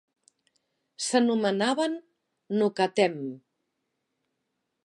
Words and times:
S'anomenaven 1.07 1.93
"nukatem". 2.57 3.21